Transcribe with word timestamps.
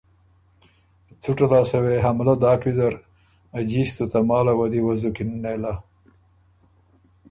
څُټه 1.21 1.45
لاسته 1.51 1.77
وې 1.83 1.95
حملۀ 2.05 2.33
داک 2.41 2.61
ویزر، 2.65 2.93
جیستُو 3.69 4.03
تماله 4.11 4.53
وه 4.59 4.67
دی 4.71 4.81
وزُکِن 4.87 5.29
نېله 5.43 5.73